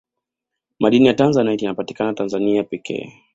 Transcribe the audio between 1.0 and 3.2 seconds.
ya tanzanite yanapatikana tanzania pekee